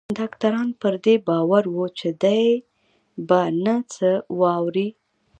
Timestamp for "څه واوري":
3.93-4.89